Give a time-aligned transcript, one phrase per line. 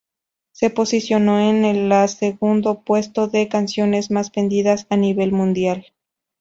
[0.51, 5.93] Se posicionó en la segundo puesto de canciones más vendidas a nivel mundial.